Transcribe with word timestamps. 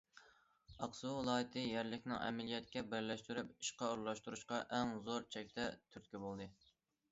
ئاقسۇ 0.85 1.11
ۋىلايىتى 1.17 1.65
يەرلىكنىڭ 1.65 2.21
ئەمەلىيىتىگە 2.29 2.83
بىرلەشتۈرۈپ، 2.95 3.53
ئىشقا 3.57 3.91
ئورۇنلاشتۇرۇشقا 3.93 4.61
ئەڭ 4.81 4.97
زور 5.11 5.31
چەكتە 5.37 5.71
تۈرتكە 5.89 6.27
بولدى. 6.29 6.53